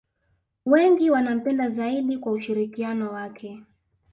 wengi 0.65 1.09
wanampenda 1.09 1.69
zaidi 1.69 2.17
kwa 2.17 2.31
ushirikiano 2.31 3.11
wake 3.11 3.63